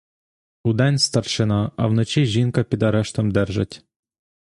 [0.63, 3.85] Удень старшина, а вночі жінка під арештом держать.